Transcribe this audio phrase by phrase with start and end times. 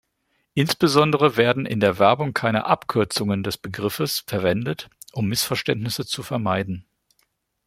[0.55, 6.87] Insbesondere werden in der Werbung keine Abkürzungen des Begriffes verwendet, um Missverständnisse zu vermeiden.